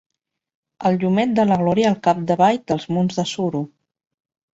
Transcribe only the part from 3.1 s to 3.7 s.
de suro